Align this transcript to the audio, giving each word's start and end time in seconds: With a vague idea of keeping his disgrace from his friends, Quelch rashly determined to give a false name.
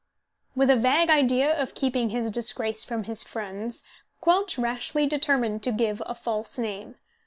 With 0.55 0.71
a 0.71 0.75
vague 0.75 1.11
idea 1.11 1.55
of 1.61 1.75
keeping 1.75 2.09
his 2.09 2.31
disgrace 2.31 2.83
from 2.83 3.03
his 3.03 3.23
friends, 3.23 3.83
Quelch 4.19 4.57
rashly 4.57 5.05
determined 5.05 5.61
to 5.61 5.71
give 5.71 6.01
a 6.07 6.15
false 6.15 6.57
name. 6.57 6.95